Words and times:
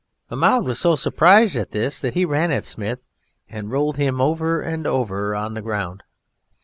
Mahmoud 0.31 0.65
was 0.65 0.79
so 0.79 0.95
surprised 0.95 1.55
at 1.55 1.69
this 1.69 2.01
that 2.01 2.15
he 2.15 2.25
ran 2.25 2.51
at 2.51 2.65
Smith, 2.65 3.03
and 3.47 3.69
rolled 3.69 3.97
him 3.97 4.19
over 4.19 4.59
and 4.59 4.87
over 4.87 5.35
on 5.35 5.53
the 5.53 5.61
ground. 5.61 6.01